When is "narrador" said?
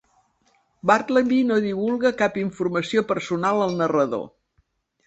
3.85-4.31